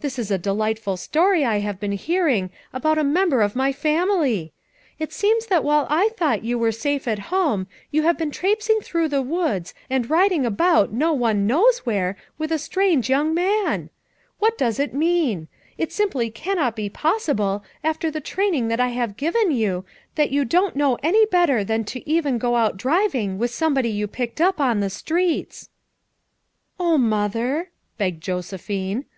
This 0.00 0.18
is 0.18 0.30
a 0.30 0.36
delightful 0.36 0.98
story 0.98 1.42
I 1.42 1.60
have 1.60 1.80
been 1.80 1.92
hearing 1.92 2.50
about 2.70 2.98
a 2.98 3.02
member 3.02 3.40
of 3.40 3.56
my 3.56 3.72
family! 3.72 4.52
It 4.98 5.10
seems 5.10 5.46
that 5.46 5.64
while 5.64 5.86
I 5.88 6.10
thought 6.18 6.44
you 6.44 6.70
safe 6.70 7.08
at 7.08 7.18
home, 7.32 7.66
you 7.90 8.02
have 8.02 8.18
been 8.18 8.30
traipsing 8.30 8.80
through 8.82 9.08
the 9.08 9.22
woods, 9.22 9.72
and 9.88 10.10
riding 10.10 10.44
about 10.44 10.92
no 10.92 11.14
one 11.14 11.46
knows 11.46 11.78
where, 11.86 12.18
with 12.36 12.52
a 12.52 12.58
strange 12.58 13.08
young 13.08 13.32
man! 13.32 13.88
What 14.38 14.58
does 14.58 14.78
it 14.78 14.92
mean? 14.92 15.48
It 15.78 15.94
simply 15.94 16.28
cannot 16.28 16.76
be 16.76 16.90
possible, 16.90 17.64
after 17.82 18.08
all 18.08 18.12
the 18.12 18.20
training 18.20 18.68
that 18.68 18.80
I 18.80 18.88
have 18.88 19.16
given 19.16 19.50
you, 19.50 19.86
that 20.14 20.30
you 20.30 20.44
don't 20.44 20.76
know 20.76 20.98
any 21.02 21.24
better 21.24 21.64
than 21.64 21.84
to 21.84 22.06
even 22.06 22.36
go 22.36 22.54
out 22.56 22.76
driv 22.76 23.14
ing 23.14 23.38
with 23.38 23.50
somebody 23.50 23.88
you 23.88 24.06
picked 24.06 24.42
up 24.42 24.60
on 24.60 24.80
the 24.80 24.90
streets 24.90 25.70
V 26.76 26.84
9 26.84 26.90
"Oh, 26.92 26.98
Mother!" 26.98 27.70
begged 27.96 28.22
Josephine. 28.22 29.06